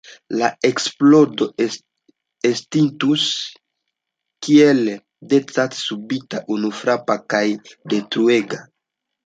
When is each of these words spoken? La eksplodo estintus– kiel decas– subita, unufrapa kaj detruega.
La 0.41 0.47
eksplodo 0.67 1.47
estintus– 2.51 3.27
kiel 4.47 4.83
decas– 5.35 5.79
subita, 5.91 6.45
unufrapa 6.59 7.21
kaj 7.35 7.47
detruega. 7.95 8.65